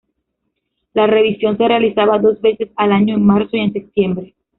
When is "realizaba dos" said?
1.67-2.41